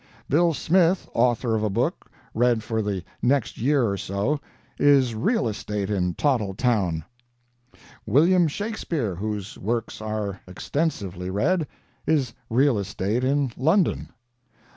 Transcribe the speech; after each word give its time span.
Bill 0.27 0.55
Smith, 0.55 1.07
author 1.13 1.53
of 1.53 1.61
a 1.61 1.69
book 1.69 2.09
read 2.33 2.63
for 2.63 2.81
the 2.81 3.03
next 3.21 3.59
year 3.59 3.87
or 3.87 3.97
so, 3.97 4.39
is 4.79 5.13
real 5.13 5.47
estate 5.47 5.91
in 5.91 6.15
Tottletown. 6.15 7.03
William 8.07 8.47
Shakespeare, 8.47 9.13
whose 9.13 9.59
works 9.59 10.01
are 10.01 10.41
extensively 10.47 11.29
read, 11.29 11.67
is 12.07 12.33
real 12.49 12.79
estate 12.79 13.23
in 13.23 13.51
London. 13.55 14.09